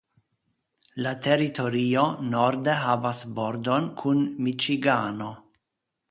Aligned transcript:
La 1.05 1.09
teritorio 1.25 2.05
norde 2.29 2.77
havas 2.85 3.19
bordon 3.41 3.89
kun 4.01 4.23
Miĉigano. 4.47 5.29